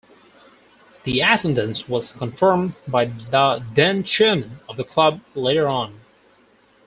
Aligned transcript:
The 1.03 1.19
attendance 1.21 1.87
was 1.87 2.13
confirmed 2.13 2.73
by 2.87 3.05
the 3.05 3.63
then 3.75 4.03
chairman 4.03 4.59
of 4.67 4.75
the 4.75 4.83
club 4.83 5.21
later 5.35 5.71
on. 5.71 5.99